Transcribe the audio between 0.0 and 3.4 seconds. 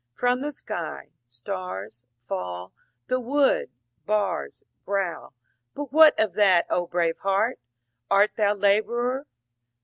From the skj Stars FaU; the